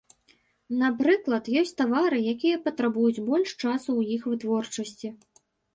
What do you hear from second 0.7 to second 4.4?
Напрыклад, ёсць тавары, якія патрабуюць больш часу ў іх